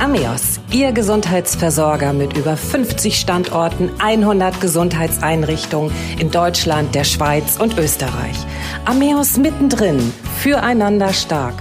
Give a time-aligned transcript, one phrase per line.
[0.00, 8.34] Ameos, Ihr Gesundheitsversorger mit über 50 Standorten, 100 Gesundheitseinrichtungen in Deutschland, der Schweiz und Österreich.
[8.86, 10.00] Ameos mittendrin,
[10.38, 11.52] füreinander stark.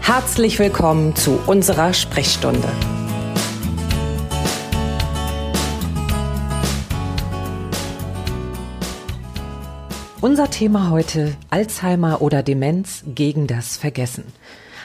[0.00, 2.66] Herzlich willkommen zu unserer Sprechstunde.
[10.22, 14.24] Unser Thema heute Alzheimer oder Demenz gegen das Vergessen.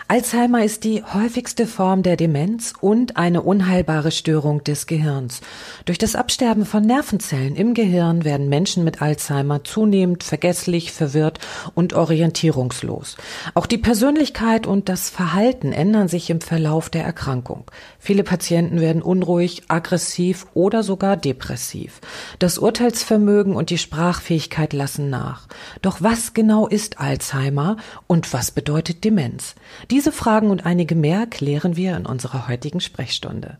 [0.09, 5.41] Alzheimer ist die häufigste Form der Demenz und eine unheilbare Störung des Gehirns.
[5.83, 11.39] Durch das Absterben von Nervenzellen im Gehirn werden Menschen mit Alzheimer zunehmend vergesslich, verwirrt
[11.75, 13.17] und orientierungslos.
[13.53, 17.65] Auch die Persönlichkeit und das Verhalten ändern sich im Verlauf der Erkrankung.
[18.07, 21.99] Viele Patienten werden unruhig, aggressiv oder sogar depressiv.
[22.39, 25.49] Das Urteilsvermögen und die Sprachfähigkeit lassen nach.
[25.81, 27.75] Doch was genau ist Alzheimer
[28.07, 29.55] und was bedeutet Demenz?
[29.91, 33.57] Die diese Fragen und einige mehr klären wir in unserer heutigen Sprechstunde.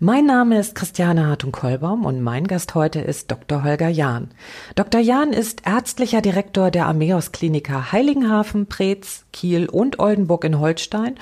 [0.00, 3.62] Mein Name ist Christiane Hartung-Kollbaum und mein Gast heute ist Dr.
[3.64, 4.30] Holger Jahn.
[4.74, 5.00] Dr.
[5.00, 11.16] Jahn ist ärztlicher Direktor der Ameos Kliniker Heiligenhafen, Preetz, Kiel und Oldenburg in Holstein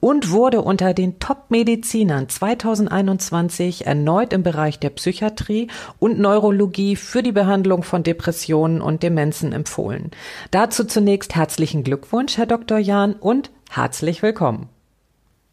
[0.00, 7.32] und wurde unter den Top-Medizinern 2021 erneut im Bereich der Psychiatrie und Neurologie für die
[7.32, 10.10] Behandlung von Depressionen und Demenzen empfohlen.
[10.50, 12.78] Dazu zunächst herzlichen Glückwunsch, Herr Dr.
[12.78, 14.70] Jahn, und Herzlich willkommen.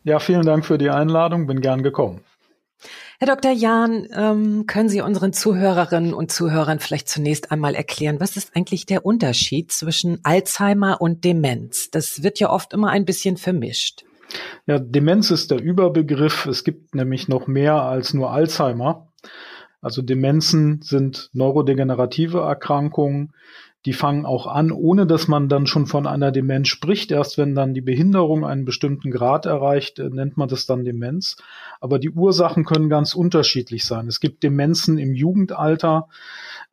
[0.04, 1.48] Ja, vielen Dank für die Einladung.
[1.48, 2.22] Bin gern gekommen.
[3.18, 3.52] Herr Dr.
[3.52, 8.86] Jahn, ähm, können Sie unseren Zuhörerinnen und Zuhörern vielleicht zunächst einmal erklären, was ist eigentlich
[8.86, 11.90] der Unterschied zwischen Alzheimer und Demenz?
[11.92, 14.04] Das wird ja oft immer ein bisschen vermischt.
[14.66, 16.46] Ja, Demenz ist der Überbegriff.
[16.46, 19.08] Es gibt nämlich noch mehr als nur Alzheimer.
[19.82, 23.34] Also Demenzen sind neurodegenerative Erkrankungen,
[23.86, 27.12] die fangen auch an, ohne dass man dann schon von einer Demenz spricht.
[27.12, 31.38] Erst wenn dann die Behinderung einen bestimmten Grad erreicht, äh, nennt man das dann Demenz.
[31.80, 34.08] Aber die Ursachen können ganz unterschiedlich sein.
[34.08, 36.08] Es gibt Demenzen im Jugendalter.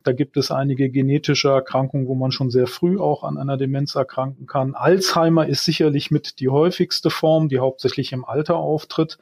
[0.02, 3.94] Da gibt es einige genetische Erkrankungen, wo man schon sehr früh auch an einer Demenz
[3.94, 4.74] erkranken kann.
[4.74, 9.18] Alzheimer ist sicherlich mit die häufigste Form, die hauptsächlich im Alter auftritt.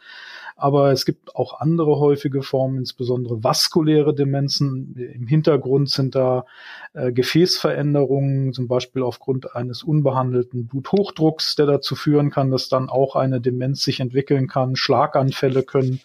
[0.60, 4.94] Aber es gibt auch andere häufige Formen, insbesondere vaskuläre Demenzen.
[4.96, 6.44] Im Hintergrund sind da
[6.92, 13.16] äh, Gefäßveränderungen, zum Beispiel aufgrund eines unbehandelten Bluthochdrucks, der dazu führen kann, dass dann auch
[13.16, 14.76] eine Demenz sich entwickeln kann.
[14.76, 16.00] Schlaganfälle können,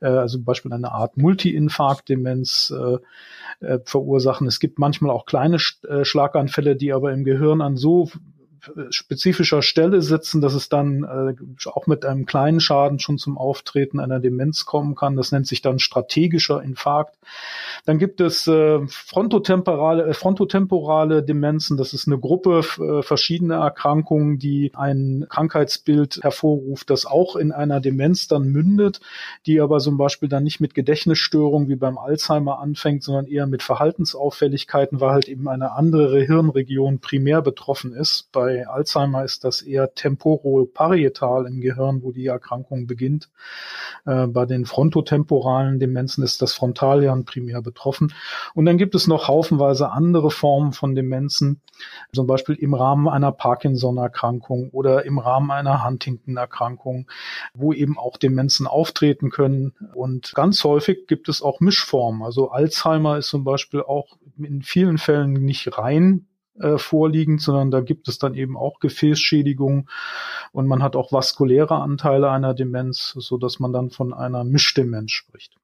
[0.00, 2.98] äh, also zum Beispiel eine Art Multiinfarktdemenz äh,
[3.64, 4.48] äh, verursachen.
[4.48, 8.10] Es gibt manchmal auch kleine Sch äh, Schlaganfälle, die aber im Gehirn an so
[8.90, 13.98] spezifischer Stelle sitzen, dass es dann äh, auch mit einem kleinen Schaden schon zum Auftreten
[13.98, 15.16] einer Demenz kommen kann.
[15.16, 17.16] Das nennt sich dann strategischer Infarkt.
[17.84, 21.76] Dann gibt es äh, frontotemporale, äh, frontotemporale Demenzen.
[21.76, 27.80] Das ist eine Gruppe äh, verschiedener Erkrankungen, die ein Krankheitsbild hervorruft, das auch in einer
[27.80, 29.00] Demenz dann mündet,
[29.46, 33.62] die aber zum Beispiel dann nicht mit Gedächtnisstörungen wie beim Alzheimer anfängt, sondern eher mit
[33.62, 38.30] Verhaltensauffälligkeiten, weil halt eben eine andere Hirnregion primär betroffen ist.
[38.30, 43.30] Bei bei Alzheimer ist das eher temporoparietal im Gehirn, wo die Erkrankung beginnt.
[44.04, 48.12] Äh, bei den frontotemporalen Demenzen ist das Frontalhirn primär betroffen.
[48.54, 51.62] Und dann gibt es noch haufenweise andere Formen von Demenzen,
[52.14, 57.10] zum Beispiel im Rahmen einer Parkinson-Erkrankung oder im Rahmen einer Huntington-Erkrankung,
[57.54, 59.72] wo eben auch Demenzen auftreten können.
[59.94, 62.22] Und ganz häufig gibt es auch Mischformen.
[62.22, 66.26] Also Alzheimer ist zum Beispiel auch in vielen Fällen nicht rein
[66.62, 69.88] äh, vorliegend, sondern da gibt es dann eben auch Gefäßschädigungen
[70.52, 75.10] und man hat auch vaskuläre Anteile einer Demenz, so dass man dann von einer Mischdemenz
[75.10, 75.56] spricht.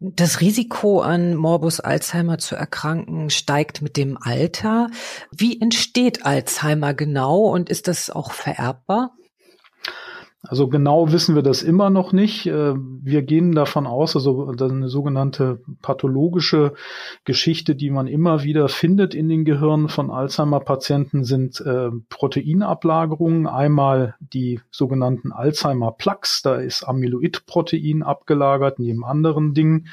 [0.00, 4.90] Das Risiko an Morbus Alzheimer zu erkranken steigt mit dem Alter.
[5.32, 9.17] Wie entsteht Alzheimer genau und ist das auch vererbbar?
[10.42, 12.46] Also genau wissen wir das immer noch nicht.
[12.46, 16.74] Äh, wir gehen davon aus, also eine sogenannte pathologische
[17.24, 23.48] Geschichte, die man immer wieder findet in den Gehirnen von Alzheimer-Patienten, sind äh, Proteinablagerungen.
[23.48, 29.88] Einmal die sogenannten Alzheimer-Plaques, da ist Amyloid-Protein abgelagert, neben anderen Dingen.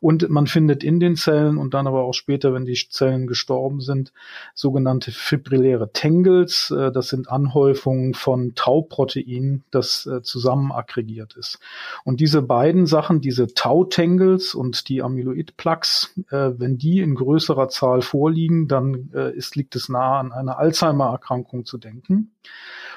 [0.00, 3.80] Und man findet in den Zellen und dann aber auch später, wenn die Zellen gestorben
[3.80, 4.12] sind,
[4.52, 6.72] sogenannte fibrilläre Tangles.
[6.72, 11.60] Äh, das sind Anhäufungen von Tauprotein das äh, zusammen aggregiert ist.
[12.04, 18.02] Und diese beiden Sachen, diese Tau-Tangles und die Amyloid-Plaques, äh, wenn die in größerer Zahl
[18.02, 22.32] vorliegen, dann äh, ist, liegt es nahe an eine Alzheimer-Erkrankung zu denken.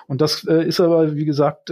[0.08, 1.70] Und das ist aber, wie gesagt,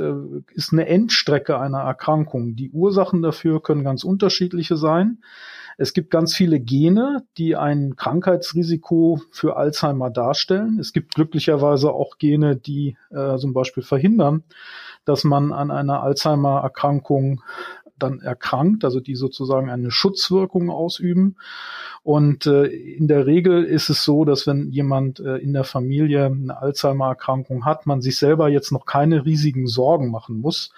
[0.54, 2.56] ist eine Endstrecke einer Erkrankung.
[2.56, 5.24] Die Ursachen dafür können ganz unterschiedliche sein.
[5.77, 10.79] Es gibt ganz viele Gene, die ein Krankheitsrisiko für Alzheimer darstellen.
[10.79, 14.44] Es gibt glücklicherweise auch Gene, die äh, zum Beispiel verhindern,
[15.06, 17.41] dass man an einer Alzheimer-Erkrankung
[17.99, 21.35] dann erkrankt, also die sozusagen eine Schutzwirkung ausüben.
[22.03, 26.27] Und äh, in der Regel ist es so, dass wenn jemand äh, in der Familie
[26.27, 30.71] eine Alzheimer-Erkrankung hat, man sich selber jetzt noch keine riesigen Sorgen machen muss.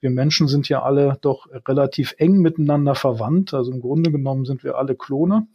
[0.00, 3.54] Wir Menschen sind ja alle doch relativ eng miteinander verwandt.
[3.54, 5.46] Also im Grunde genommen sind wir alle Klone.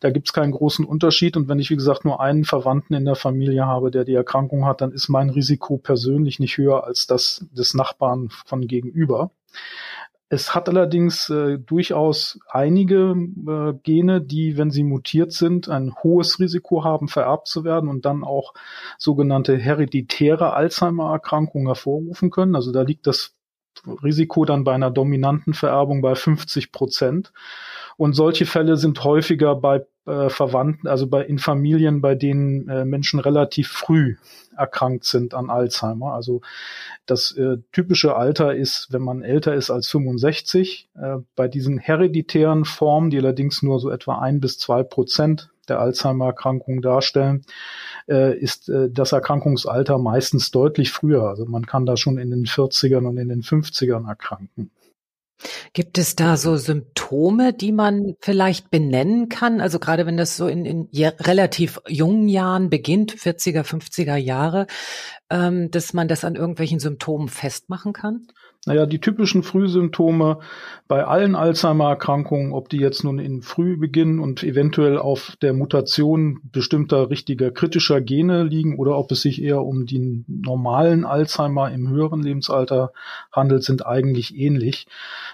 [0.00, 1.36] Da gibt es keinen großen Unterschied.
[1.36, 4.66] Und wenn ich, wie gesagt, nur einen Verwandten in der Familie habe, der die Erkrankung
[4.66, 9.30] hat, dann ist mein Risiko persönlich nicht höher als das des Nachbarn von gegenüber.
[10.34, 13.14] Es hat allerdings äh, durchaus einige
[13.46, 18.06] äh, Gene, die, wenn sie mutiert sind, ein hohes Risiko haben, vererbt zu werden und
[18.06, 18.54] dann auch
[18.96, 22.56] sogenannte hereditäre Alzheimer-Erkrankungen hervorrufen können.
[22.56, 23.34] Also da liegt das
[23.86, 27.34] Risiko dann bei einer dominanten Vererbung bei 50 Prozent.
[27.96, 32.84] Und solche Fälle sind häufiger bei äh, Verwandten, also bei in Familien, bei denen äh,
[32.84, 34.16] Menschen relativ früh
[34.56, 36.12] erkrankt sind an Alzheimer.
[36.12, 36.40] Also
[37.06, 40.88] das äh, typische Alter ist, wenn man älter ist als 65.
[40.94, 45.80] Äh, bei diesen hereditären Formen, die allerdings nur so etwa ein bis zwei Prozent der
[45.80, 47.44] Alzheimer-Erkrankung darstellen,
[48.08, 51.28] äh, ist äh, das Erkrankungsalter meistens deutlich früher.
[51.28, 54.70] Also man kann da schon in den 40ern und in den 50ern erkranken.
[55.72, 59.60] Gibt es da so Symptome, die man vielleicht benennen kann?
[59.60, 64.66] Also gerade wenn das so in, in relativ jungen Jahren beginnt, 40er, 50er Jahre,
[65.32, 68.28] ähm, dass man das an irgendwelchen Symptomen festmachen kann?
[68.64, 70.38] Naja, die typischen Frühsymptome
[70.86, 76.38] bei allen Alzheimer-Erkrankungen, ob die jetzt nun in früh beginnen und eventuell auf der Mutation
[76.44, 81.88] bestimmter richtiger kritischer Gene liegen oder ob es sich eher um die normalen Alzheimer im
[81.88, 82.92] höheren Lebensalter
[83.32, 84.86] handelt, sind eigentlich ähnlich.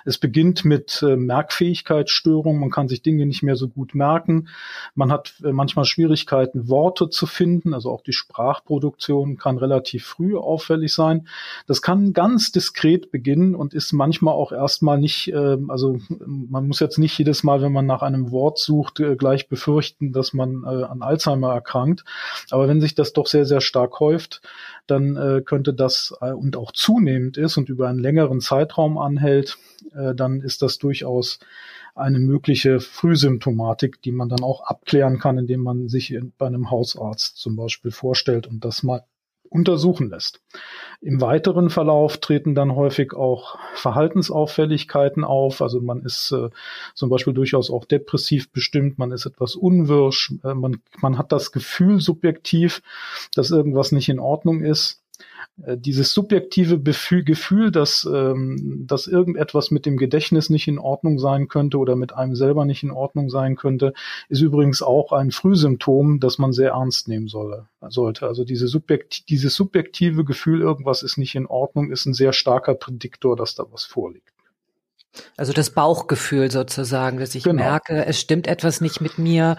[0.06, 4.48] Es beginnt mit äh, Merkfähigkeitsstörungen, man kann sich Dinge nicht mehr so gut merken,
[4.94, 10.36] man hat äh, manchmal Schwierigkeiten, Worte zu finden, also auch die Sprachproduktion kann relativ früh
[10.36, 11.26] auffällig sein.
[11.66, 16.80] Das kann ganz diskret beginnen und ist manchmal auch erstmal nicht, äh, also man muss
[16.80, 20.64] jetzt nicht jedes Mal, wenn man nach einem Wort sucht, äh, gleich befürchten, dass man
[20.64, 22.04] äh, an Alzheimer erkrankt.
[22.50, 24.42] Aber wenn sich das doch sehr, sehr stark häuft,
[24.86, 29.58] dann äh, könnte das und auch zunehmend ist und über einen längeren Zeitraum anhält,
[29.92, 31.38] dann ist das durchaus
[31.98, 37.36] eine mögliche Frühsymptomatik, die man dann auch abklären kann, indem man sich bei einem Hausarzt
[37.36, 39.04] zum Beispiel vorstellt und das mal
[39.50, 40.40] untersuchen lässt.
[41.00, 45.62] Im weiteren Verlauf treten dann häufig auch Verhaltensauffälligkeiten auf.
[45.62, 46.48] Also man ist äh,
[46.94, 51.52] zum Beispiel durchaus auch depressiv bestimmt, man ist etwas unwirsch, äh, man, man hat das
[51.52, 52.82] Gefühl subjektiv,
[53.34, 55.02] dass irgendwas nicht in Ordnung ist.
[55.64, 61.48] Äh, dieses subjektive Gefühl, dass, ähm, dass irgendetwas mit dem Gedächtnis nicht in Ordnung sein
[61.48, 63.92] könnte oder mit einem selber nicht in Ordnung sein könnte,
[64.28, 68.26] ist übrigens auch ein Frühsymptom, das man sehr ernst nehmen solle, sollte.
[68.26, 72.74] Also diese subjekt dieses subjektive Gefühl, irgendwas ist nicht in Ordnung, ist ein sehr starker
[72.74, 74.32] Prädiktor, dass da was vorliegt.
[75.36, 77.62] Also das Bauchgefühl sozusagen, dass ich genau.
[77.62, 79.56] merke, es stimmt etwas nicht mit mir,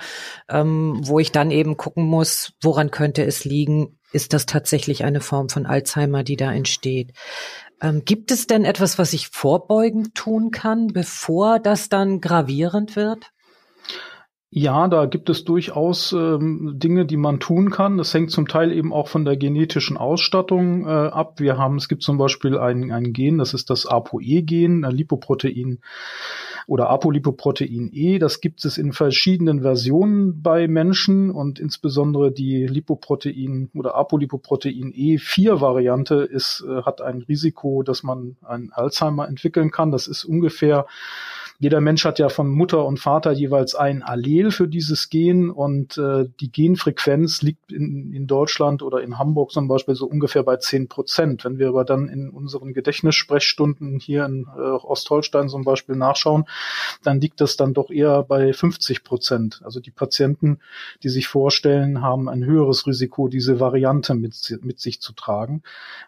[0.47, 5.21] ähm, wo ich dann eben gucken muss, woran könnte es liegen, ist das tatsächlich eine
[5.21, 7.13] Form von Alzheimer, die da entsteht.
[7.81, 13.31] Ähm, gibt es denn etwas, was ich vorbeugend tun kann, bevor das dann gravierend wird?
[14.51, 17.99] Ja, da gibt es durchaus ähm, Dinge, die man tun kann.
[17.99, 21.39] Das hängt zum Teil eben auch von der genetischen Ausstattung äh, ab.
[21.39, 25.81] Wir haben, es gibt zum Beispiel ein, ein Gen, das ist das ApoE-Gen, Lipoprotein
[26.65, 28.17] oder Apolipoprotein E.
[28.17, 36.15] Das gibt es in verschiedenen Versionen bei Menschen und insbesondere die Lipoprotein oder Apolipoprotein E4-Variante
[36.15, 39.91] ist, äh, hat ein Risiko, dass man ein Alzheimer entwickeln kann.
[39.91, 40.87] Das ist ungefähr
[41.61, 45.97] jeder Mensch hat ja von Mutter und Vater jeweils ein Allel für dieses Gen und
[45.97, 50.55] äh, die Genfrequenz liegt in, in Deutschland oder in Hamburg zum Beispiel so ungefähr bei
[50.55, 51.43] zehn Prozent.
[51.43, 56.45] Wenn wir aber dann in unseren Gedächtnissprechstunden hier in äh, Ostholstein zum Beispiel nachschauen,
[57.03, 59.59] dann liegt das dann doch eher bei 50 Prozent.
[59.65, 60.59] Also die Patienten,
[61.03, 65.63] die sich vorstellen, haben ein höheres Risiko, diese Variante mit, mit sich zu tragen.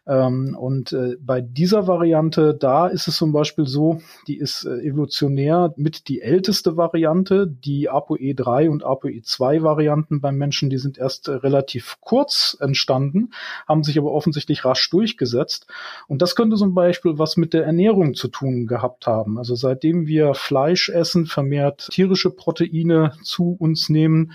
[0.08, 4.78] Ähm, und äh, bei dieser Variante, da ist es zum Beispiel so, die ist äh,
[4.78, 7.48] evolutionär evolutionär mit die älteste Variante.
[7.48, 13.32] Die ApoE3 und ApoE2 Varianten beim Menschen, die sind erst äh, relativ kurz entstanden,
[13.68, 15.68] haben sich aber offensichtlich rasch durchgesetzt.
[16.08, 19.38] Und das könnte zum Beispiel was mit der Ernährung zu tun gehabt haben.
[19.38, 24.34] Also seitdem wir Fleisch essen, vermehrt tierische Proteine zu uns nehmen,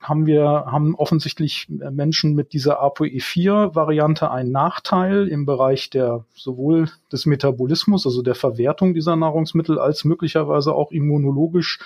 [0.00, 6.88] haben wir, haben offensichtlich Menschen mit dieser ApoE4 Variante einen Nachteil im Bereich der sowohl
[7.12, 11.78] des Metabolismus, also der Verwertung dieser Nahrungsmittel, als möglicherweise auch immunologisch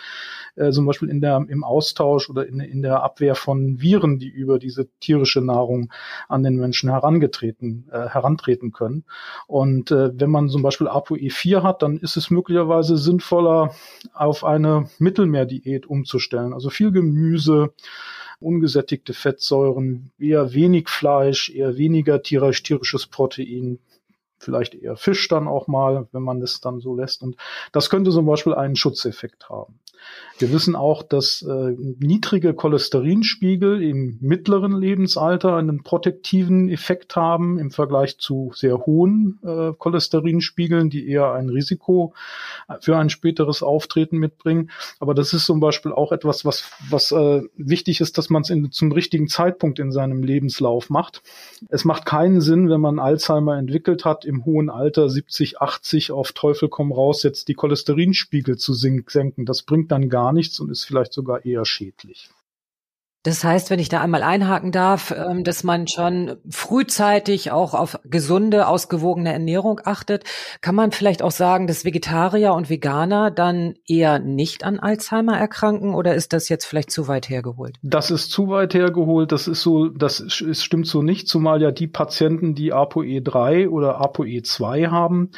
[0.56, 4.28] äh, zum Beispiel in der, im Austausch oder in, in der Abwehr von Viren, die
[4.28, 5.92] über diese tierische Nahrung
[6.28, 9.04] an den Menschen herangetreten, äh, herantreten können.
[9.46, 13.74] Und äh, wenn man zum Beispiel ApoE4 hat, dann ist es möglicherweise sinnvoller,
[14.12, 16.52] auf eine Mittelmeerdiät umzustellen.
[16.52, 17.72] Also viel Gemüse,
[18.40, 23.78] ungesättigte Fettsäuren, eher wenig Fleisch, eher weniger tierisch, tierisches Protein,
[24.40, 27.22] vielleicht eher Fisch dann auch mal, wenn man das dann so lässt.
[27.22, 27.36] Und
[27.72, 29.78] das könnte zum Beispiel einen Schutzeffekt haben.
[30.38, 37.70] Wir wissen auch, dass äh, niedrige Cholesterinspiegel im mittleren Lebensalter einen protektiven Effekt haben im
[37.70, 42.14] Vergleich zu sehr hohen äh, Cholesterinspiegeln, die eher ein Risiko
[42.80, 44.70] für ein späteres Auftreten mitbringen.
[44.98, 48.70] Aber das ist zum Beispiel auch etwas, was, was äh, wichtig ist, dass man es
[48.70, 51.22] zum richtigen Zeitpunkt in seinem Lebenslauf macht.
[51.68, 56.32] Es macht keinen Sinn, wenn man Alzheimer entwickelt hat, im hohen Alter 70, 80 auf
[56.32, 59.44] Teufel komm raus, jetzt die Cholesterinspiegel zu senken.
[59.44, 62.30] Das bringt dann gar nichts und ist vielleicht sogar eher schädlich.
[63.22, 67.98] Das heißt, wenn ich da einmal einhaken darf, ähm, dass man schon frühzeitig auch auf
[68.04, 70.24] gesunde, ausgewogene Ernährung achtet,
[70.62, 75.94] kann man vielleicht auch sagen, dass Vegetarier und Veganer dann eher nicht an Alzheimer erkranken
[75.94, 77.76] oder ist das jetzt vielleicht zu weit hergeholt?
[77.82, 79.32] Das ist zu weit hergeholt.
[79.32, 84.00] Das ist so, das ist, stimmt so nicht, zumal ja die Patienten, die ApoE3 oder
[84.00, 85.32] ApoE2 haben,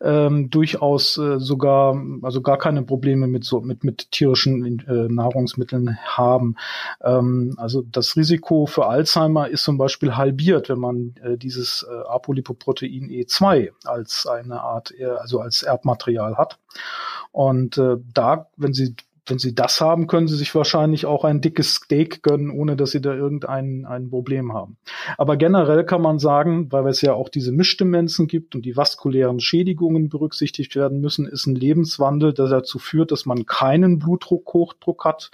[0.00, 5.98] ähm, durchaus äh, sogar, also gar keine Probleme mit so mit mit tierischen äh, Nahrungsmitteln
[6.04, 6.54] haben.
[7.02, 11.86] Ähm, ähm, also das Risiko für Alzheimer ist zum Beispiel halbiert, wenn man äh, dieses
[11.88, 16.58] äh, Apolipoprotein E2 als eine Art, äh, also als Erbmaterial hat.
[17.32, 18.94] Und äh, da, wenn Sie
[19.26, 22.90] wenn sie das haben, können sie sich wahrscheinlich auch ein dickes Steak gönnen, ohne dass
[22.90, 24.76] sie da irgendein ein Problem haben.
[25.16, 29.40] Aber generell kann man sagen, weil es ja auch diese Mischdemenzen gibt und die vaskulären
[29.40, 35.30] Schädigungen berücksichtigt werden müssen, ist ein Lebenswandel, der dazu führt, dass man keinen Blutdruckhochdruck hat,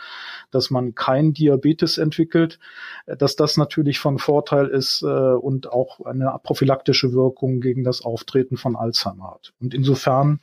[0.50, 2.60] dass man keinen Diabetes entwickelt,
[3.06, 8.56] dass das natürlich von Vorteil ist äh, und auch eine prophylaktische Wirkung gegen das Auftreten
[8.56, 9.52] von Alzheimer hat.
[9.60, 10.40] Und insofern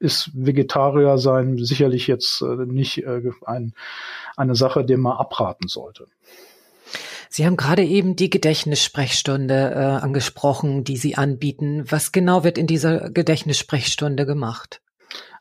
[0.00, 3.74] ist Vegetarier sein sicherlich jetzt äh, nicht äh, ein,
[4.36, 6.06] eine Sache, der man abraten sollte.
[7.28, 11.84] Sie haben gerade eben die Gedächtnissprechstunde äh, angesprochen, die Sie anbieten.
[11.88, 14.80] Was genau wird in dieser Gedächtnissprechstunde gemacht?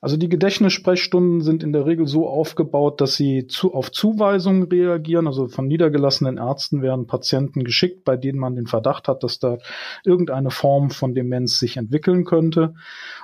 [0.02, 5.28] Also die Gedächtnissprechstunden sind in der Regel so aufgebaut, dass sie zu, auf Zuweisungen reagieren.
[5.28, 9.58] Also von niedergelassenen Ärzten werden Patienten geschickt, bei denen man den Verdacht hat, dass da
[10.06, 12.76] irgendeine Form von Demenz sich entwickeln könnte.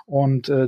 [0.05, 0.67] Und äh,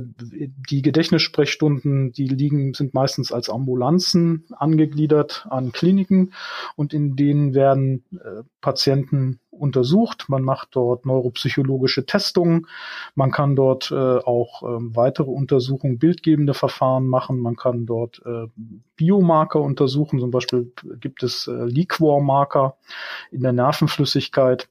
[0.70, 6.32] die Gedächtnissprechstunden, die liegen, sind meistens als Ambulanzen angegliedert an Kliniken
[6.74, 10.26] und in denen werden äh, Patienten untersucht.
[10.28, 12.66] Man macht dort neuropsychologische Testungen.
[13.14, 17.40] Man kann dort äh, auch äh, weitere Untersuchungen, bildgebende Verfahren machen.
[17.40, 18.46] Man kann dort äh,
[18.96, 20.20] Biomarker untersuchen.
[20.20, 22.76] Zum Beispiel gibt es äh, Liquormarker
[23.30, 24.68] in der Nervenflüssigkeit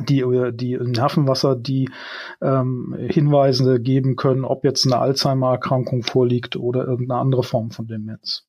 [0.00, 0.24] die,
[0.54, 1.90] die Nervenwasser, die
[2.40, 8.46] ähm, Hinweise geben können, ob jetzt eine Alzheimer-Erkrankung vorliegt oder irgendeine andere Form von Demenz.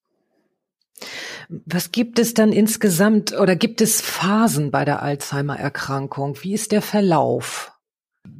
[1.49, 6.37] Was gibt es dann insgesamt oder gibt es Phasen bei der Alzheimer-Erkrankung?
[6.41, 7.73] Wie ist der Verlauf?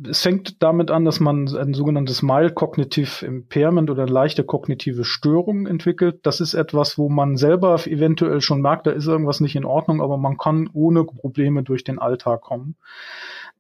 [0.08, 5.68] Es fängt damit an, dass man ein sogenanntes Mild Cognitive Impairment oder leichte kognitive Störung
[5.68, 6.22] entwickelt.
[6.24, 10.02] Das ist etwas, wo man selber eventuell schon merkt, da ist irgendwas nicht in Ordnung,
[10.02, 12.76] aber man kann ohne Probleme durch den Alltag kommen.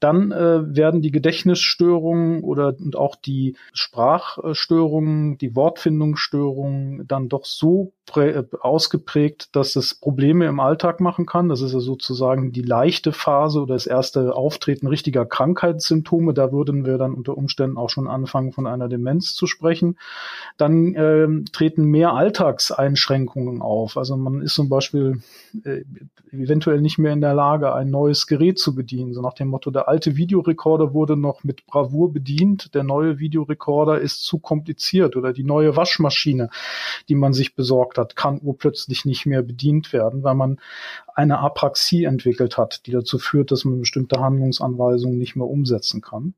[0.04, 7.94] Dann äh, werden die Gedächtnisstörungen oder und auch die Sprachstörungen, die Wortfindungsstörungen dann doch so
[8.14, 11.48] äh, ausgeprägt, dass es Probleme im Alltag machen kann.
[11.48, 16.34] Das ist ja sozusagen die leichte Phase oder das erste Auftreten richtiger Krankheitssymptome.
[16.34, 19.98] Da würden wir dann unter Umständen auch schon anfangen, von einer Demenz zu sprechen.
[20.58, 23.96] Dann äh, treten mehr Alltagseinschränkungen auf.
[23.96, 25.22] Also man ist zum Beispiel
[25.64, 25.84] äh,
[26.34, 29.14] eventuell nicht mehr in der Lage, ein neues Gerät zu bedienen.
[29.14, 34.02] So nach dem Motto, der alte Videorekorder wurde noch mit Bravour bedient, der neue Videorekorder
[34.02, 36.50] ist zu kompliziert oder die neue Waschmaschine,
[37.10, 40.60] die man sich besorgt hat, kann urplötzlich nicht mehr bedient werden, weil man
[41.16, 46.34] eine Apraxie entwickelt hat, die dazu führt, dass man bestimmte Handlungsanweisungen nicht mehr umsetzen kann.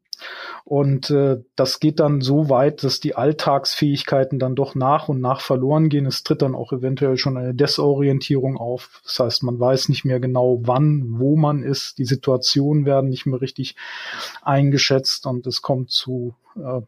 [0.64, 5.42] Und äh, das geht dann so weit, dass die Alltagsfähigkeiten dann doch nach und nach
[5.42, 6.06] verloren gehen.
[6.06, 9.02] Es tritt dann auch eventuell schon eine Desorientierung auf.
[9.04, 11.98] Das heißt, man weiß nicht mehr genau, wann, wo man ist.
[11.98, 13.76] Die Situationen werden nicht mehr richtig
[14.42, 16.82] eingeschätzt und es kommt zu äh,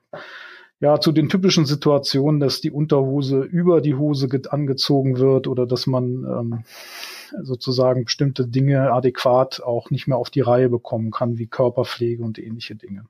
[0.80, 5.88] ja, zu den typischen Situationen, dass die Unterhose über die Hose angezogen wird oder dass
[5.88, 6.64] man ähm,
[7.42, 12.38] sozusagen bestimmte Dinge adäquat auch nicht mehr auf die Reihe bekommen kann, wie Körperpflege und
[12.38, 13.06] ähnliche Dinge.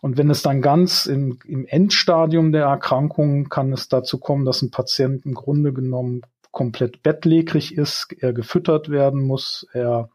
[0.00, 4.60] Und wenn es dann ganz im, im Endstadium der Erkrankung kann es dazu kommen, dass
[4.60, 10.10] ein Patient im Grunde genommen komplett bettlägerig ist, er gefüttert werden muss, er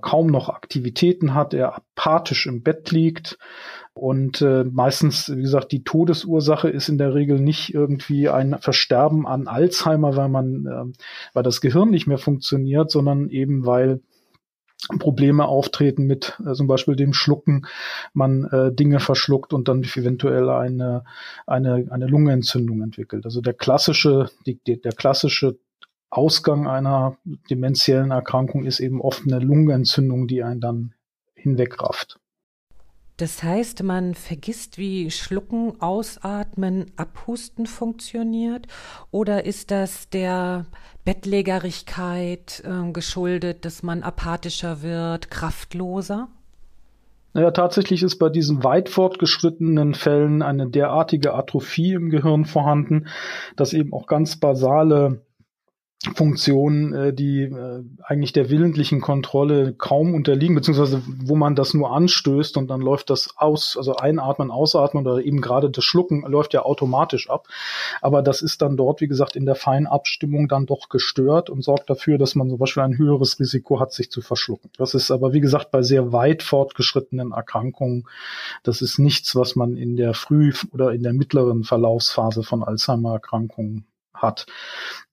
[0.00, 3.38] kaum noch Aktivitäten hat, er apathisch im Bett liegt.
[3.94, 9.24] Und äh, meistens, wie gesagt, die Todesursache ist in der Regel nicht irgendwie ein Versterben
[9.24, 10.98] an Alzheimer, weil man, äh,
[11.32, 14.00] weil das Gehirn nicht mehr funktioniert, sondern eben weil
[14.98, 17.66] Probleme auftreten mit äh, zum Beispiel dem Schlucken,
[18.12, 21.04] man äh, Dinge verschluckt und dann eventuell eine,
[21.46, 23.24] eine, eine Lungenentzündung entwickelt.
[23.24, 25.56] Also der klassische, die, der klassische
[26.14, 27.16] Ausgang einer
[27.50, 30.94] dementiellen Erkrankung ist eben oft eine Lungenentzündung, die einen dann
[31.34, 32.20] hinwegrafft.
[33.16, 38.66] Das heißt, man vergisst, wie Schlucken, Ausatmen, Abhusten funktioniert?
[39.12, 40.66] Oder ist das der
[41.04, 46.28] Bettlägerigkeit äh, geschuldet, dass man apathischer wird, kraftloser?
[47.34, 53.08] Naja, tatsächlich ist bei diesen weit fortgeschrittenen Fällen eine derartige Atrophie im Gehirn vorhanden,
[53.56, 55.24] dass eben auch ganz basale
[56.14, 61.92] Funktionen, äh, die äh, eigentlich der willentlichen Kontrolle kaum unterliegen, beziehungsweise wo man das nur
[61.92, 66.52] anstößt und dann läuft das aus, also einatmen, ausatmen oder eben gerade das Schlucken läuft
[66.52, 67.48] ja automatisch ab.
[68.02, 71.88] Aber das ist dann dort, wie gesagt, in der Feinabstimmung dann doch gestört und sorgt
[71.88, 74.70] dafür, dass man zum Beispiel ein höheres Risiko hat, sich zu verschlucken.
[74.76, 78.06] Das ist aber, wie gesagt, bei sehr weit fortgeschrittenen Erkrankungen,
[78.62, 83.86] das ist nichts, was man in der früh- oder in der mittleren Verlaufsphase von Alzheimer-Erkrankungen
[84.12, 84.46] hat.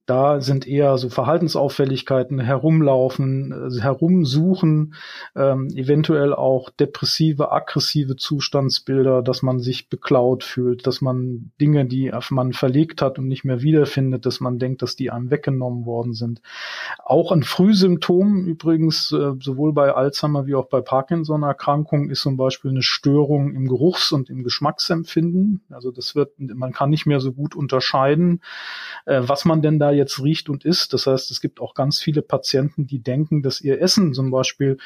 [0.08, 4.96] Da sind eher so Verhaltensauffälligkeiten, herumlaufen, äh, herumsuchen,
[5.36, 12.12] ähm, eventuell auch depressive, aggressive Zustandsbilder, dass man sich beklaut fühlt, dass man Dinge, die
[12.32, 16.14] man verlegt hat und nicht mehr wiederfindet, dass man denkt, dass die einem weggenommen worden
[16.14, 16.42] sind.
[17.06, 22.72] Auch ein Frühsymptom übrigens, äh, sowohl bei Alzheimer wie auch bei Parkinson-Erkrankungen, ist zum Beispiel
[22.72, 25.62] eine Störung im Geruchs- und im Geschmacksempfinden.
[25.70, 28.42] Also das wird, man kann nicht mehr so gut unterscheiden,
[29.06, 30.94] äh, was man denn da jetzt riecht und isst.
[30.94, 34.78] Das heißt, es gibt auch ganz viele Patienten, die denken, dass ihr Essen zum Beispiel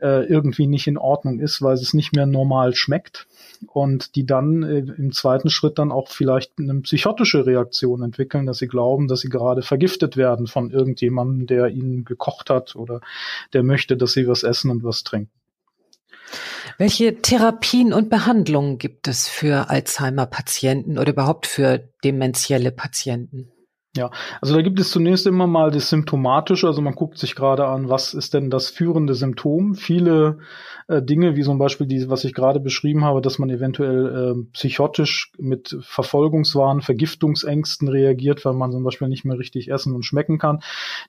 [0.00, 3.26] äh, irgendwie nicht in Ordnung ist, weil es nicht mehr normal schmeckt
[3.66, 8.58] und die dann äh, im zweiten Schritt dann auch vielleicht eine psychotische Reaktion entwickeln, dass
[8.58, 13.00] sie glauben, dass sie gerade vergiftet werden von irgendjemandem, der ihnen gekocht hat oder
[13.52, 15.30] der möchte, dass sie was essen und was trinken.
[16.76, 23.50] Welche Therapien und Behandlungen gibt es für Alzheimer-Patienten oder überhaupt für dementielle Patienten?
[23.96, 27.66] Ja, also da gibt es zunächst immer mal das Symptomatische, also man guckt sich gerade
[27.66, 29.74] an, was ist denn das führende Symptom.
[29.74, 30.38] Viele
[30.88, 34.44] äh, Dinge, wie zum Beispiel die, was ich gerade beschrieben habe, dass man eventuell äh,
[34.52, 40.38] psychotisch mit Verfolgungswahn, Vergiftungsängsten reagiert, weil man zum Beispiel nicht mehr richtig essen und schmecken
[40.38, 40.60] kann,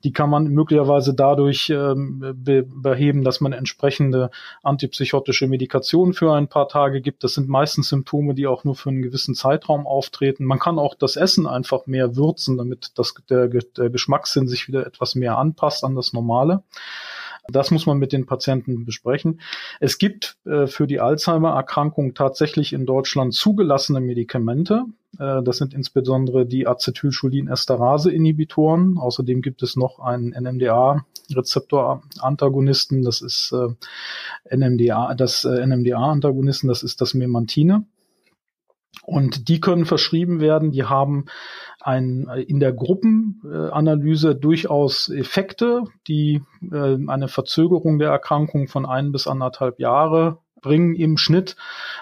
[0.03, 4.31] die kann man möglicherweise dadurch ähm, be beheben, dass man entsprechende
[4.63, 7.23] antipsychotische Medikationen für ein paar Tage gibt.
[7.23, 10.45] Das sind meistens Symptome, die auch nur für einen gewissen Zeitraum auftreten.
[10.45, 14.85] Man kann auch das Essen einfach mehr würzen, damit das, der, der Geschmackssinn sich wieder
[14.85, 16.63] etwas mehr anpasst an das Normale.
[17.47, 19.41] Das muss man mit den Patienten besprechen.
[19.79, 24.83] Es gibt äh, für die Alzheimer-Erkrankung tatsächlich in Deutschland zugelassene Medikamente.
[25.17, 28.99] Äh, das sind insbesondere die Acetylcholinesterase-Inhibitoren.
[28.99, 33.01] Außerdem gibt es noch einen NMDA-Rezeptor-Antagonisten.
[33.01, 33.69] Das ist äh,
[34.55, 36.67] NMDA, das äh, NMDA-Antagonisten.
[36.67, 37.87] Das ist das Memantine.
[39.03, 40.71] Und die können verschrieben werden.
[40.71, 41.25] Die haben
[41.81, 49.27] ein, in der Gruppenanalyse durchaus Effekte, die äh, eine Verzögerung der Erkrankung von ein bis
[49.27, 51.55] anderthalb Jahre bringen im Schnitt.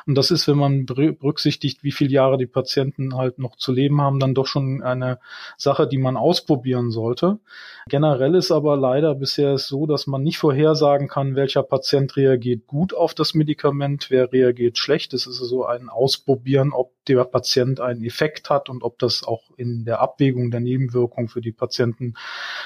[0.05, 4.01] Und das ist, wenn man berücksichtigt, wie viele Jahre die Patienten halt noch zu leben
[4.01, 5.19] haben, dann doch schon eine
[5.57, 7.39] Sache, die man ausprobieren sollte.
[7.87, 12.93] Generell ist aber leider bisher so, dass man nicht vorhersagen kann, welcher Patient reagiert gut
[12.93, 15.13] auf das Medikament, wer reagiert schlecht.
[15.13, 19.43] Es ist so ein Ausprobieren, ob der Patient einen Effekt hat und ob das auch
[19.57, 22.13] in der Abwägung der Nebenwirkung für die Patienten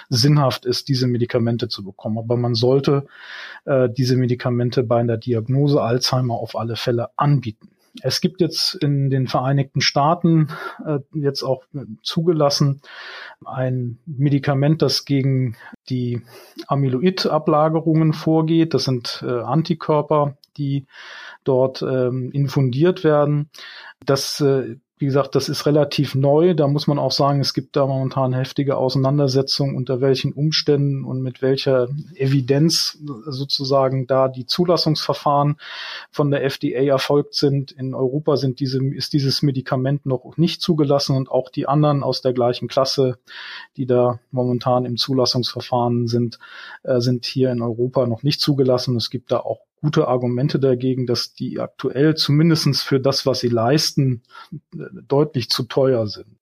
[0.09, 2.17] sinnhaft ist, diese Medikamente zu bekommen.
[2.17, 3.05] Aber man sollte
[3.65, 7.69] äh, diese Medikamente bei einer Diagnose Alzheimer auf alle Fälle anbieten.
[8.01, 10.47] Es gibt jetzt in den Vereinigten Staaten
[10.85, 11.63] äh, jetzt auch
[12.03, 12.81] zugelassen
[13.45, 15.57] ein Medikament, das gegen
[15.89, 16.21] die
[16.67, 18.73] Amyloid-Ablagerungen vorgeht.
[18.73, 20.85] Das sind äh, Antikörper, die
[21.43, 23.49] dort ähm, infundiert werden.
[24.05, 26.53] Das äh, wie gesagt, das ist relativ neu.
[26.53, 31.23] Da muss man auch sagen, es gibt da momentan heftige Auseinandersetzungen, unter welchen Umständen und
[31.23, 35.57] mit welcher Evidenz sozusagen da die Zulassungsverfahren
[36.11, 37.71] von der FDA erfolgt sind.
[37.71, 42.21] In Europa sind diese, ist dieses Medikament noch nicht zugelassen und auch die anderen aus
[42.21, 43.17] der gleichen Klasse,
[43.77, 46.37] die da momentan im Zulassungsverfahren sind,
[46.83, 48.95] äh, sind hier in Europa noch nicht zugelassen.
[48.97, 53.49] Es gibt da auch gute Argumente dagegen, dass die aktuell zumindestens für das, was sie
[53.49, 54.23] leisten,
[54.71, 56.37] deutlich zu teuer sind.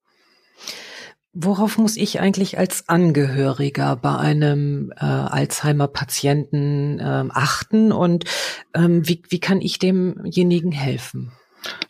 [1.33, 8.25] Worauf muss ich eigentlich als Angehöriger bei einem äh, Alzheimer-Patienten äh, achten und
[8.73, 11.31] ähm, wie, wie kann ich demjenigen helfen?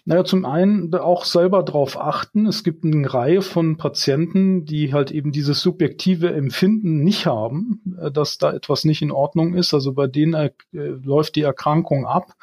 [0.09, 2.47] Naja, zum einen auch selber darauf achten.
[2.47, 8.09] Es gibt eine Reihe von Patienten, die halt eben dieses subjektive Empfinden nicht haben, äh,
[8.09, 9.71] dass da etwas nicht in Ordnung ist.
[9.75, 12.33] Also bei denen äh, läuft die Erkrankung ab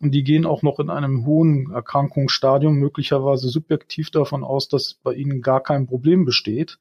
[0.00, 5.14] und die gehen auch noch in einem hohen Erkrankungsstadium möglicherweise subjektiv davon aus, dass bei
[5.14, 6.80] ihnen gar kein Problem besteht.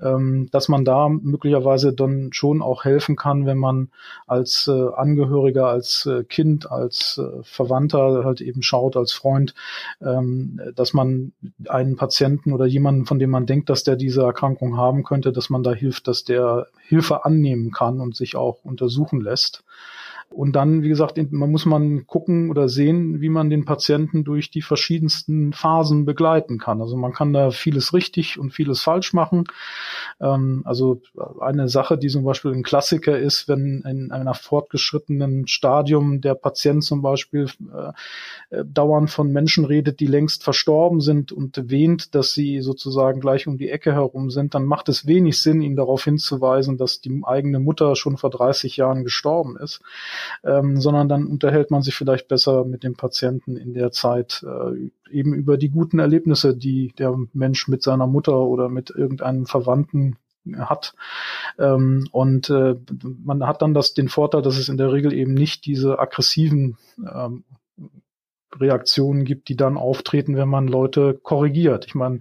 [0.00, 3.90] Ähm, dass man da möglicherweise dann schon auch helfen kann, wenn man
[4.26, 9.54] als äh, Angehöriger, als äh, Kind, als äh, Verwandter halt eben schaut, als Freund,
[10.00, 11.32] ähm, dass man
[11.68, 15.50] einen Patienten oder jemanden, von dem man denkt, dass der diese Erkrankung haben könnte, dass
[15.50, 19.64] man da hilft, dass der Hilfe annehmen kann und sich auch untersuchen lässt.
[20.32, 24.48] Und dann, wie gesagt, man muss man gucken oder sehen, wie man den Patienten durch
[24.50, 26.80] die verschiedensten Phasen begleiten kann.
[26.80, 29.44] Also man kann da vieles richtig und vieles falsch machen.
[30.20, 31.02] Ähm, also
[31.40, 36.84] eine Sache, die zum Beispiel ein Klassiker ist, wenn in einer fortgeschrittenen Stadium der Patient
[36.84, 42.34] zum Beispiel äh, äh, dauernd von Menschen redet, die längst verstorben sind und wähnt, dass
[42.34, 46.04] sie sozusagen gleich um die Ecke herum sind, dann macht es wenig Sinn, ihn darauf
[46.04, 49.80] hinzuweisen, dass die eigene Mutter schon vor 30 Jahren gestorben ist
[50.44, 54.90] ähm, sondern dann unterhält man sich vielleicht besser mit dem Patienten in der Zeit äh,
[55.10, 60.16] eben über die guten Erlebnisse, die der Mensch mit seiner Mutter oder mit irgendeinem Verwandten
[60.58, 60.94] hat.
[61.58, 62.76] Ähm, und äh,
[63.24, 66.78] man hat dann das, den Vorteil, dass es in der Regel eben nicht diese aggressiven
[66.98, 67.44] ähm,
[68.58, 71.86] Reaktionen gibt, die dann auftreten, wenn man Leute korrigiert.
[71.86, 72.20] Ich meine,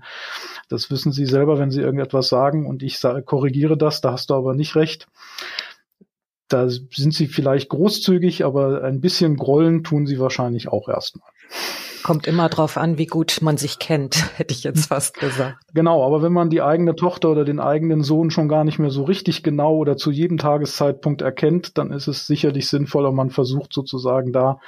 [0.67, 4.29] das wissen Sie selber, wenn Sie irgendetwas sagen und ich sage, korrigiere das, da hast
[4.29, 5.07] du aber nicht recht
[6.49, 11.29] da sind sie vielleicht großzügig, aber ein bisschen grollen tun sie wahrscheinlich auch erstmal.
[12.01, 15.57] Kommt immer drauf an, wie gut man sich kennt, hätte ich jetzt fast gesagt.
[15.73, 18.89] Genau, aber wenn man die eigene Tochter oder den eigenen Sohn schon gar nicht mehr
[18.89, 23.73] so richtig genau oder zu jedem Tageszeitpunkt erkennt, dann ist es sicherlich sinnvoller, man versucht
[23.73, 24.59] sozusagen da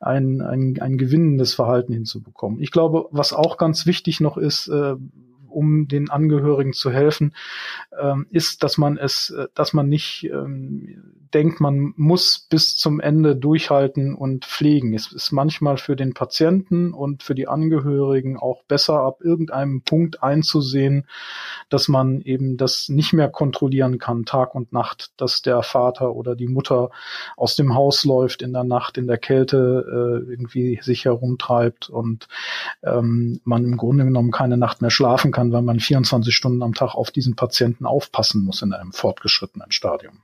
[0.00, 2.60] ein, ein, ein gewinnendes Verhalten hinzubekommen.
[2.60, 4.96] Ich glaube, was auch ganz wichtig noch ist, äh,
[5.48, 7.34] um den Angehörigen zu helfen,
[8.00, 13.00] ähm, ist, dass man es, äh, dass man nicht ähm, denkt, man muss bis zum
[13.00, 14.94] Ende durchhalten und pflegen.
[14.94, 20.22] Es ist manchmal für den Patienten und für die Angehörigen auch besser, ab irgendeinem Punkt
[20.22, 21.06] einzusehen,
[21.68, 26.36] dass man eben das nicht mehr kontrollieren kann, Tag und Nacht, dass der Vater oder
[26.36, 26.90] die Mutter
[27.36, 32.28] aus dem Haus läuft in der Nacht, in der Kälte äh, irgendwie sich herumtreibt und
[32.82, 36.74] ähm, man im Grunde genommen keine Nacht mehr schlafen kann, weil man 24 Stunden am
[36.74, 40.22] Tag auf diesen Patienten aufpassen muss in einem fortgeschrittenen Stadium.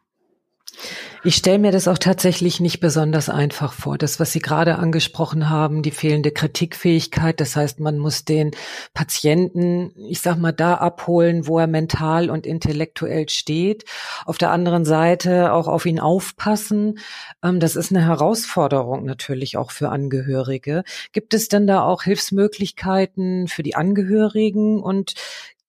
[1.25, 3.99] Ich stelle mir das auch tatsächlich nicht besonders einfach vor.
[3.99, 7.41] Das, was Sie gerade angesprochen haben, die fehlende Kritikfähigkeit.
[7.41, 8.53] Das heißt, man muss den
[8.95, 13.85] Patienten, ich sag mal, da abholen, wo er mental und intellektuell steht.
[14.27, 17.01] Auf der anderen Seite auch auf ihn aufpassen.
[17.43, 20.85] Ähm, das ist eine Herausforderung natürlich auch für Angehörige.
[21.13, 25.15] Gibt es denn da auch Hilfsmöglichkeiten für die Angehörigen und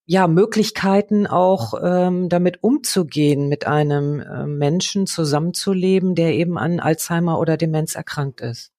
[0.10, 7.39] ja Möglichkeiten auch ähm, damit umzugehen, mit einem äh, Menschen zusammenzuleben, der eben an Alzheimer
[7.39, 8.72] oder Demenz erkrankt ist.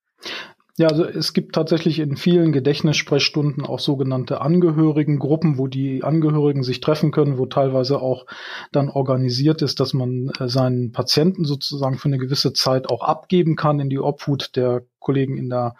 [0.76, 6.80] Ja, also es gibt tatsächlich in vielen Gedächtnissprechstunden auch sogenannte Angehörigengruppen, wo die Angehörigen sich
[6.80, 8.26] treffen können, wo teilweise auch
[8.72, 13.54] dann organisiert ist, dass man äh, seinen Patienten sozusagen für eine gewisse Zeit auch abgeben
[13.54, 15.76] kann in die Obhut der Kollegen in der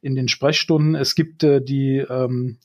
[0.00, 0.94] in den Sprechstunden.
[0.94, 2.56] Es gibt äh, die ähm,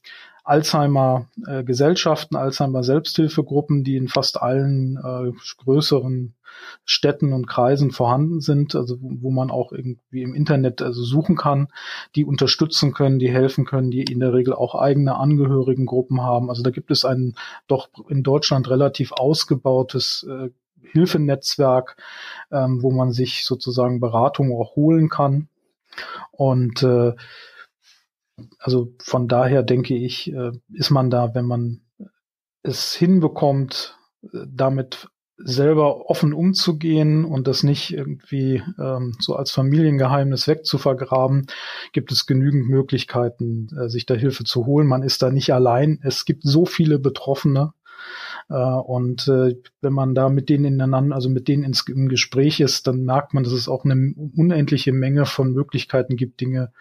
[0.44, 5.32] Alzheimer-Gesellschaften, äh, Alzheimer-Selbsthilfegruppen, die in fast allen äh,
[5.64, 6.34] größeren
[6.86, 11.70] Städten und Kreisen vorhanden sind, also wo man auch irgendwie im Internet also suchen kann,
[12.16, 16.50] die unterstützen können, die helfen können, die in der Regel auch eigene Angehörigengruppen haben.
[16.50, 17.36] Also da gibt es ein
[17.68, 20.50] doch in Deutschland relativ ausgebautes äh,
[20.84, 21.96] Hilfenetzwerk,
[22.52, 25.48] ähm, wo man sich sozusagen Beratung auch holen kann.
[26.32, 27.14] Und äh,
[28.60, 31.82] also von daher denke ich, äh, ist man da, wenn man
[32.64, 35.08] es hinbekommt, äh, damit
[35.44, 41.48] selber offen umzugehen und das nicht irgendwie ähm, so als Familiengeheimnis wegzuvergraben,
[41.94, 44.88] gibt es genügend Möglichkeiten, äh, sich da Hilfe zu holen.
[44.88, 46.00] Man ist da nicht allein.
[46.04, 47.74] Es gibt so viele Betroffene
[48.56, 52.88] und äh, wenn man da mit denen ineinander, also mit denen ins, im Gespräch ist,
[52.88, 56.72] dann merkt man, dass es auch eine unendliche Menge von Möglichkeiten gibt, Dinge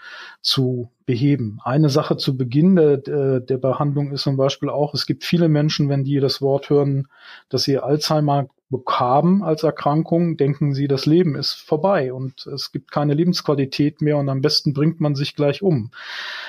[0.40, 1.58] zu beheben.
[1.64, 5.88] Eine Sache zu Beginn der, der Behandlung ist zum Beispiel auch, es gibt viele Menschen,
[5.88, 7.08] wenn die das Wort hören,
[7.48, 8.48] dass sie Alzheimer
[8.86, 14.16] haben als Erkrankung, denken sie, das Leben ist vorbei und es gibt keine Lebensqualität mehr
[14.16, 15.90] und am besten bringt man sich gleich um.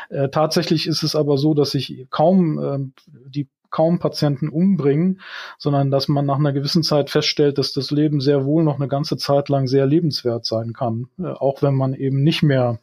[0.10, 5.22] Äh, tatsächlich ist es aber so, dass sich kaum äh, die kaum Patienten umbringen,
[5.58, 8.88] sondern dass man nach einer gewissen Zeit feststellt, dass das Leben sehr wohl noch eine
[8.88, 12.80] ganze Zeit lang sehr lebenswert sein kann, äh, auch wenn man eben nicht mehr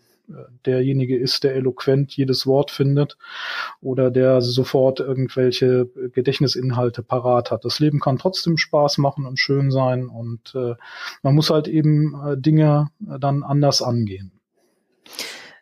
[0.67, 3.17] derjenige ist, der eloquent jedes Wort findet
[3.81, 7.65] oder der sofort irgendwelche Gedächtnisinhalte parat hat.
[7.65, 10.75] Das Leben kann trotzdem Spaß machen und schön sein und äh,
[11.23, 14.33] man muss halt eben äh, Dinge dann anders angehen.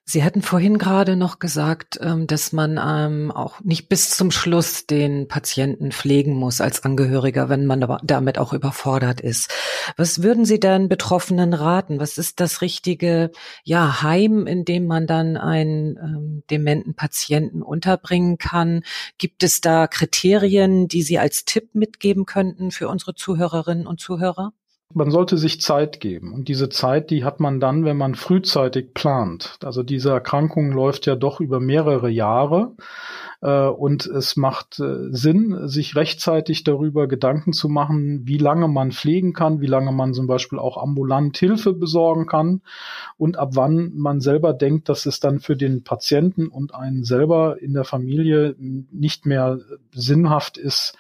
[0.09, 4.87] Sie hatten vorhin gerade noch gesagt, ähm, dass man ähm, auch nicht bis zum Schluss
[4.87, 9.53] den Patienten pflegen muss als Angehöriger, wenn man damit auch überfordert ist.
[9.97, 11.99] Was würden Sie denn Betroffenen raten?
[11.99, 13.33] Was ist das richtige
[13.65, 18.85] ja, Heim, in dem man dann einen ähm, dementen Patienten unterbringen kann?
[19.19, 24.53] Gibt es da Kriterien, die Sie als Tipp mitgeben könnten für unsere Zuhörerinnen und Zuhörer?
[24.95, 26.33] Man sollte sich Zeit geben.
[26.33, 29.59] Und diese Zeit, die hat man dann, wenn man frühzeitig plant.
[29.63, 32.73] Also diese Erkrankung läuft ja doch über mehrere Jahre.
[33.41, 38.93] Äh, und es macht äh, Sinn, sich rechtzeitig darüber Gedanken zu machen, wie lange man
[38.93, 42.63] pflegen kann, wie lange man zum Beispiel auch ambulant Hilfe besorgen kann
[43.19, 47.61] und ab wann man selber denkt, dass es dann für den Patienten und einen selber
[47.61, 49.59] in der Familie nicht mehr
[49.93, 50.97] sinnhaft ist,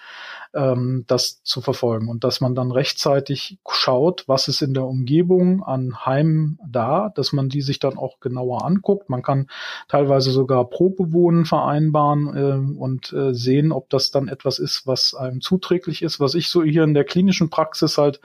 [0.56, 5.62] ähm, das zu verfolgen und dass man dann rechtzeitig schaut, was ist in der Umgebung
[5.62, 9.10] an Heimen da, dass man die sich dann auch genauer anguckt.
[9.10, 9.48] Man kann
[9.88, 15.40] teilweise sogar Probewohnen vereinbaren äh, und äh, sehen, ob das dann etwas ist, was einem
[15.40, 16.18] zuträglich ist.
[16.18, 18.20] Was ich so hier in der klinischen Praxis halt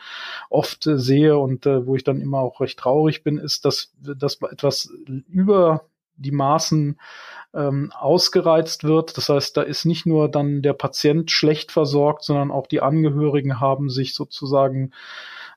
[0.50, 3.92] oft äh, sehe und äh, wo ich dann immer auch recht traurig bin, ist, dass,
[4.00, 4.90] dass etwas
[5.28, 6.98] über die Maßen
[7.54, 9.18] ähm, ausgereizt wird.
[9.18, 13.60] Das heißt, da ist nicht nur dann der Patient schlecht versorgt, sondern auch die Angehörigen
[13.60, 14.92] haben sich sozusagen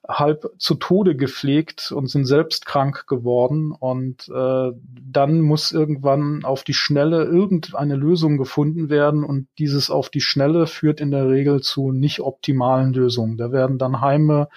[0.07, 3.73] halb zu Tode gepflegt und sind selbst krank geworden.
[3.73, 4.73] Und äh,
[5.11, 9.25] dann muss irgendwann auf die Schnelle irgendeine Lösung gefunden werden.
[9.25, 13.39] Und dieses auf die Schnelle führt in der Regel zu nicht optimalen Lösungen.
[13.39, 14.49] Da werden dann Heime,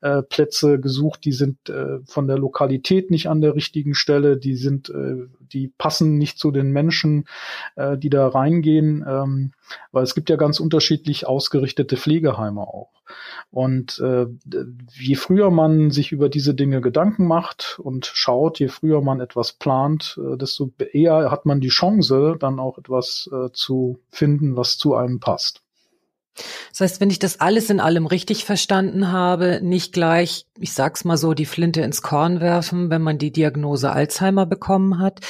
[0.00, 4.56] äh, Plätze gesucht, die sind äh, von der Lokalität nicht an der richtigen Stelle, die
[4.56, 7.26] sind, äh, die passen nicht zu den Menschen,
[7.76, 9.04] äh, die da reingehen.
[9.08, 9.52] Ähm,
[9.92, 12.90] weil es gibt ja ganz unterschiedlich ausgerichtete Pflegeheime auch.
[13.50, 14.26] Und äh,
[14.92, 19.54] je früher man sich über diese Dinge Gedanken macht und schaut, je früher man etwas
[19.54, 24.76] plant, äh, desto eher hat man die Chance, dann auch etwas äh, zu finden, was
[24.78, 25.62] zu einem passt.
[26.70, 31.04] Das heißt, wenn ich das alles in allem richtig verstanden habe, nicht gleich, ich sag's
[31.04, 35.20] mal so, die Flinte ins Korn werfen, wenn man die Diagnose Alzheimer bekommen hat.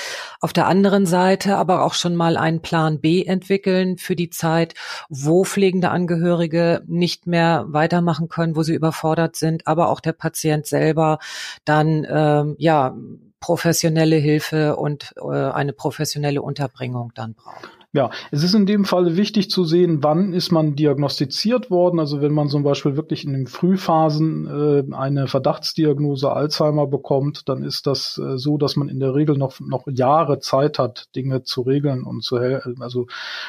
[0.40, 4.74] Auf der anderen Seite aber auch schon mal einen Plan B entwickeln für die Zeit,
[5.08, 10.66] wo pflegende Angehörige nicht mehr weitermachen können, wo sie überfordert sind, aber auch der Patient
[10.66, 11.18] selber
[11.64, 12.94] dann, ähm, ja,
[13.40, 17.77] professionelle Hilfe und äh, eine professionelle Unterbringung dann braucht.
[17.94, 21.98] Ja, es ist in dem Fall wichtig zu sehen, wann ist man diagnostiziert worden.
[21.98, 24.46] Also wenn man zum Beispiel wirklich in den Frühphasen
[24.90, 29.38] äh, eine Verdachtsdiagnose Alzheimer bekommt, dann ist das äh, so, dass man in der Regel
[29.38, 33.06] noch, noch Jahre Zeit hat, Dinge zu regeln und zu, also,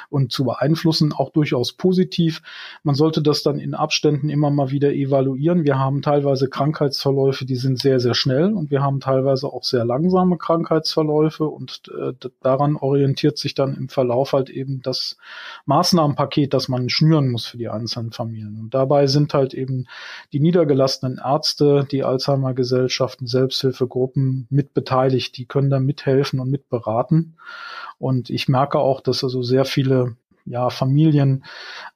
[0.09, 2.41] und zu beeinflussen, auch durchaus positiv.
[2.83, 5.65] Man sollte das dann in Abständen immer mal wieder evaluieren.
[5.65, 9.83] Wir haben teilweise Krankheitsverläufe, die sind sehr, sehr schnell und wir haben teilweise auch sehr
[9.83, 15.17] langsame Krankheitsverläufe und äh, daran orientiert sich dann im Verlauf auf halt eben das
[15.65, 18.59] Maßnahmenpaket, das man schnüren muss für die einzelnen Familien.
[18.59, 19.87] Und dabei sind halt eben
[20.33, 25.37] die niedergelassenen Ärzte, die Alzheimer-Gesellschaften, Selbsthilfegruppen mit beteiligt.
[25.37, 27.37] Die können da mithelfen und mitberaten.
[27.97, 30.15] Und ich merke auch, dass also sehr viele
[30.45, 31.43] ja, Familien,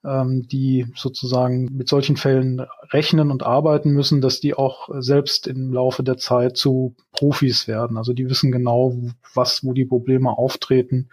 [0.04, 5.72] ähm, die sozusagen mit solchen Fällen rechnen und arbeiten müssen, dass die auch selbst im
[5.72, 7.96] Laufe der Zeit zu Profis werden.
[7.96, 8.96] Also die wissen genau,
[9.34, 11.08] was, wo die Probleme auftreten,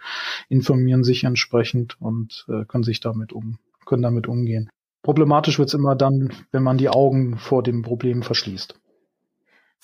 [0.48, 4.70] informieren sich entsprechend und äh, können sich damit um, können damit umgehen.
[5.02, 8.76] Problematisch wird's immer dann, wenn man die Augen vor dem Problem verschließt.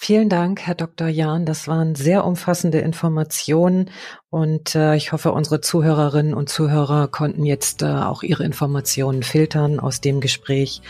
[0.00, 1.08] Vielen Dank, Herr Dr.
[1.08, 1.44] Jahn.
[1.44, 3.90] Das waren sehr umfassende Informationen
[4.30, 9.80] und äh, ich hoffe, unsere Zuhörerinnen und Zuhörer konnten jetzt äh, auch ihre Informationen filtern
[9.80, 10.82] aus dem Gespräch.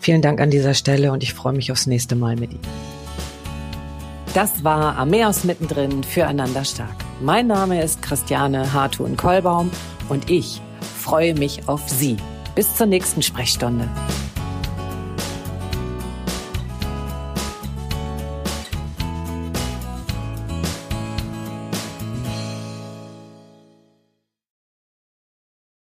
[0.00, 2.66] Vielen Dank an dieser Stelle und ich freue mich aufs nächste Mal mit Ihnen.
[4.34, 6.96] Das war Ameos mittendrin füreinander stark.
[7.20, 9.70] Mein Name ist Christiane Hartun-Kollbaum
[10.08, 10.60] und ich
[10.96, 12.16] freue mich auf Sie.
[12.56, 13.88] Bis zur nächsten Sprechstunde.